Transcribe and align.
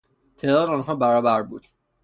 تعداد 0.37 0.69
آنها 0.69 0.95
برابر 0.95 1.41
بود. 1.41 1.67